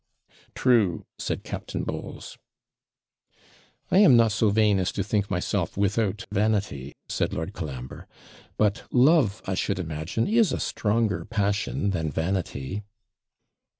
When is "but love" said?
8.57-9.43